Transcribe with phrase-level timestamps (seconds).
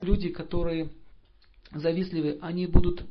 [0.00, 0.90] люди, которые
[1.72, 3.04] завистливы, они будут,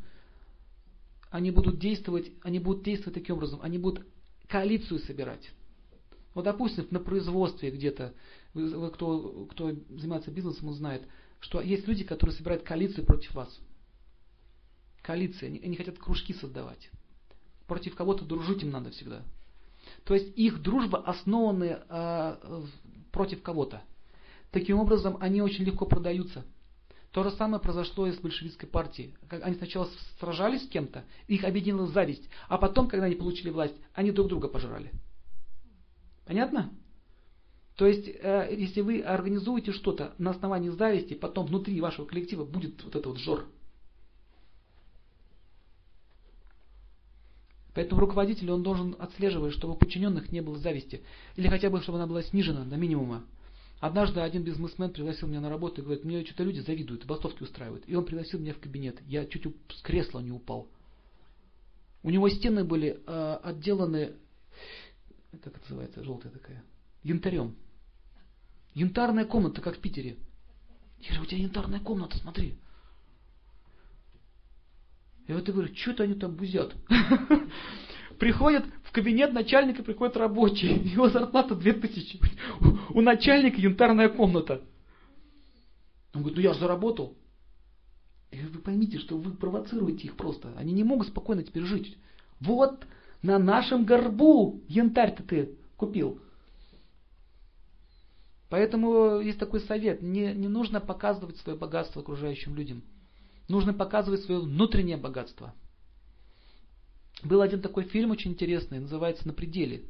[1.30, 4.06] они будут действовать, они будут действовать таким образом, они будут
[4.48, 5.52] коалицию собирать.
[6.34, 8.14] Вот, допустим, на производстве где-то,
[8.94, 11.04] кто, кто занимается бизнесом, он знает,
[11.40, 13.60] что есть люди, которые собирают коалицию против вас.
[15.02, 16.90] Коалиции, они, они хотят кружки создавать.
[17.68, 19.24] Против кого-то дружить им надо всегда.
[20.04, 22.64] То есть их дружба основана э,
[23.12, 23.82] против кого-то.
[24.52, 26.44] Таким образом, они очень легко продаются.
[27.12, 29.16] То же самое произошло и с большевистской партией.
[29.30, 29.90] Они сначала
[30.20, 34.48] сражались с кем-то, их объединила зависть, а потом, когда они получили власть, они друг друга
[34.48, 34.92] пожирали.
[36.26, 36.72] Понятно?
[37.76, 42.84] То есть, э, если вы организуете что-то на основании зависти, потом внутри вашего коллектива будет
[42.84, 43.48] вот это вот жор.
[47.74, 51.02] Поэтому руководитель, он должен отслеживать, чтобы у подчиненных не было зависти.
[51.38, 53.24] Или хотя бы, чтобы она была снижена до минимума.
[53.80, 57.86] Однажды один бизнесмен пригласил меня на работу и говорит, мне что-то люди завидуют, бастовки устраивают.
[57.88, 59.02] И он пригласил меня в кабинет.
[59.08, 60.68] Я чуть с кресла не упал.
[62.04, 64.16] У него стены были э, отделаны,
[65.32, 66.64] как это называется, желтая такая,
[67.04, 67.56] янтарем.
[68.74, 70.18] Янтарная комната, как в Питере.
[71.00, 72.58] Я говорю, у тебя янтарная комната, смотри.
[75.28, 76.76] И вот я говорю, что это они там бузят?
[78.20, 82.20] Приходят в кабинет начальника, приходят рабочие, его зарплата 2000.
[82.94, 84.62] У начальника янтарная комната.
[86.14, 87.16] Он говорит, ну я же заработал.
[88.32, 90.54] И вы поймите, что вы провоцируете их просто.
[90.58, 91.98] Они не могут спокойно теперь жить.
[92.42, 92.86] Вот
[93.22, 96.20] на нашем горбу янтарь-то ты купил.
[98.50, 100.02] Поэтому есть такой совет.
[100.02, 102.84] Не, не нужно показывать свое богатство окружающим людям.
[103.48, 105.54] Нужно показывать свое внутреннее богатство.
[107.24, 109.84] Был один такой фильм очень интересный, называется «На пределе».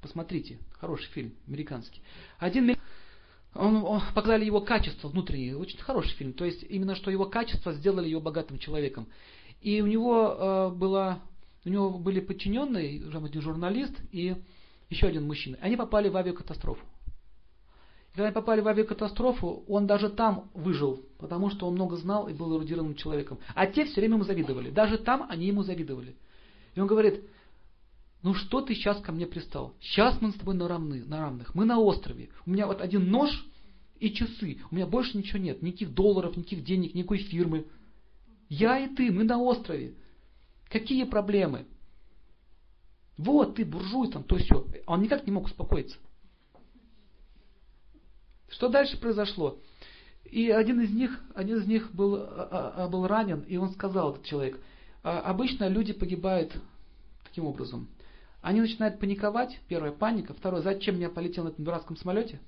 [0.00, 2.02] Посмотрите, хороший фильм, американский.
[2.38, 2.76] Один
[3.54, 6.32] он, он, показали его качество внутреннее, очень хороший фильм.
[6.32, 9.06] То есть именно что его качество сделали его богатым человеком.
[9.60, 11.20] И у него э, была,
[11.64, 14.36] у него были подчиненные, один журналист и
[14.90, 15.58] еще один мужчина.
[15.60, 16.84] Они попали в авиакатастрофу.
[18.12, 22.28] И когда они попали в авиакатастрофу, он даже там выжил, потому что он много знал
[22.28, 23.38] и был эрудированным человеком.
[23.54, 24.70] А те все время ему завидовали.
[24.70, 26.16] Даже там они ему завидовали.
[26.74, 27.22] И он говорит,
[28.22, 29.74] ну что ты сейчас ко мне пристал?
[29.80, 31.54] Сейчас мы с тобой на, равны, на равных.
[31.54, 32.30] Мы на острове.
[32.46, 33.30] У меня вот один нож
[33.98, 34.58] и часы.
[34.70, 35.62] У меня больше ничего нет.
[35.62, 37.66] Никаких долларов, никаких денег, никакой фирмы.
[38.48, 39.94] Я и ты, мы на острове.
[40.68, 41.66] Какие проблемы?
[43.18, 44.66] Вот ты буржуй там, то все.
[44.86, 45.98] Он никак не мог успокоиться.
[48.48, 49.58] Что дальше произошло?
[50.24, 54.12] И один из них, один из них был, а, а, был ранен, и он сказал,
[54.12, 54.60] этот человек, «А,
[55.02, 56.54] обычно люди погибают
[57.24, 57.88] таким образом.
[58.40, 62.40] Они начинают паниковать, первая паника, второе, зачем я полетел на этом дурацком самолете?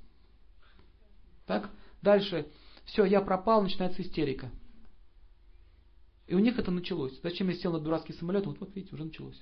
[1.47, 1.71] Так?
[2.03, 2.47] Дальше,
[2.85, 4.51] все, я пропал, начинается истерика.
[6.27, 7.19] И у них это началось.
[7.23, 8.47] Зачем я сел на дурацкий самолет?
[8.47, 9.41] Вот, вот видите, уже началось.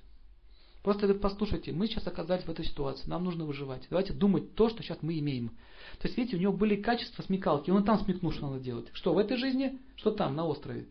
[0.83, 3.87] Просто вы послушайте, мы сейчас оказались в этой ситуации, нам нужно выживать.
[3.89, 5.51] Давайте думать то, что сейчас мы имеем.
[6.01, 8.89] То есть, видите, у него были качества смекалки, он там смекнул, что надо делать.
[8.93, 10.89] Что в этой жизни, что там, на острове.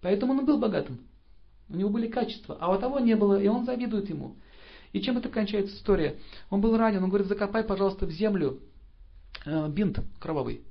[0.00, 1.00] Поэтому он был богатым.
[1.68, 4.36] У него были качества, а у того не было, и он завидует ему.
[4.92, 6.18] И чем это кончается история?
[6.48, 8.60] Он был ранен, он говорит, закопай, пожалуйста, в землю
[9.44, 10.62] э, бинт кровавый.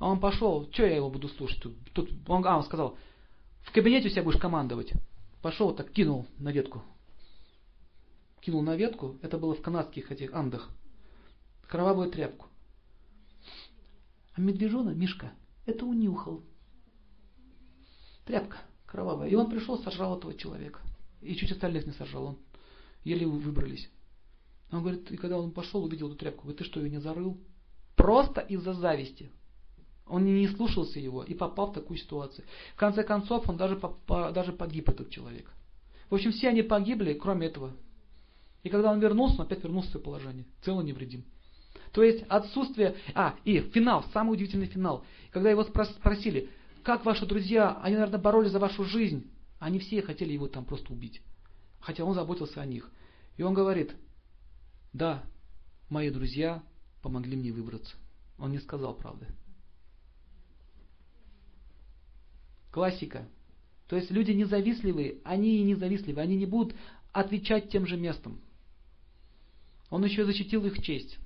[0.00, 1.62] А он пошел, что я его буду слушать?
[1.92, 2.96] Тут, он, а, он сказал,
[3.62, 4.92] в кабинете у себя будешь командовать.
[5.42, 6.82] Пошел, так кинул на ветку
[8.46, 10.70] кинул на ветку, это было в канадских этих андах,
[11.66, 12.46] кровавую тряпку.
[14.34, 15.32] А медвежона, Мишка,
[15.66, 16.44] это унюхал.
[18.24, 19.28] Тряпка кровавая.
[19.28, 20.80] И он пришел, сожрал этого человека.
[21.20, 22.26] И чуть остальных не сожрал.
[22.26, 22.38] Он
[23.04, 23.90] еле выбрались.
[24.70, 27.38] Он говорит, и когда он пошел, увидел эту тряпку, говорит, ты что, ее не зарыл?
[27.94, 29.30] Просто из-за зависти.
[30.06, 32.44] Он не слушался его и попал в такую ситуацию.
[32.74, 35.50] В конце концов, он даже, даже погиб, этот человек.
[36.10, 37.72] В общем, все они погибли, кроме этого
[38.66, 40.44] и когда он вернулся, он опять вернулся в свое положение.
[40.62, 41.24] Цело невредим.
[41.92, 42.96] То есть отсутствие...
[43.14, 45.04] А, и финал, самый удивительный финал.
[45.30, 46.50] Когда его спросили,
[46.86, 49.28] как ваши друзья, они, наверное, боролись за вашу жизнь.
[49.58, 51.20] Они все хотели его там просто убить.
[51.80, 52.92] Хотя он заботился о них.
[53.36, 53.92] И он говорит,
[54.92, 55.24] да,
[55.88, 56.62] мои друзья
[57.02, 57.96] помогли мне выбраться.
[58.38, 59.26] Он не сказал правды.
[62.70, 63.26] Классика.
[63.88, 66.76] То есть люди независливые, они и независливые, они не будут
[67.12, 68.40] отвечать тем же местом.
[69.90, 71.18] Он еще защитил их честь.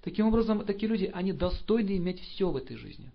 [0.00, 3.12] Таким образом, такие люди, они достойны иметь все в этой жизни.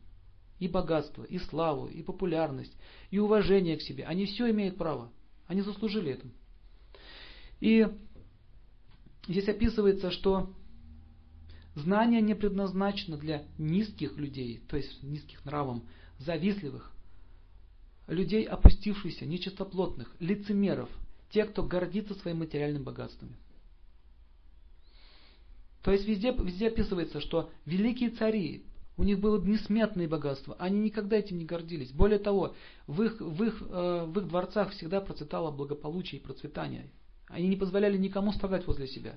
[0.59, 2.75] И богатство, и славу, и популярность,
[3.11, 4.05] и уважение к себе.
[4.05, 5.11] Они все имеют право.
[5.47, 6.27] Они заслужили это.
[7.59, 7.87] И
[9.27, 10.53] здесь описывается, что
[11.75, 15.85] Знание не предназначено для низких людей, то есть низких нравом,
[16.19, 16.93] завистливых,
[18.07, 20.89] людей опустившихся, нечистоплотных, лицемеров,
[21.31, 23.35] тех, кто гордится своим материальным богатством.
[25.83, 28.63] То есть везде, везде описывается, что великие цари,
[28.97, 31.91] у них было несметное богатство, они никогда этим не гордились.
[31.91, 32.55] Более того,
[32.87, 36.89] в их, в их, э, в их дворцах всегда процветало благополучие и процветание.
[37.27, 39.15] Они не позволяли никому страдать возле себя.